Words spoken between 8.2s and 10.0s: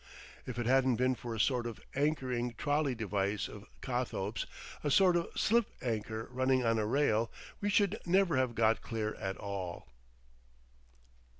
have got clear at all.